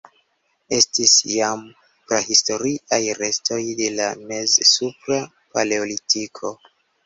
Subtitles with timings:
[0.77, 1.61] Estis jam
[2.13, 5.23] prahistoriaj restoj de la mez-supra
[5.55, 6.57] Paleolitiko.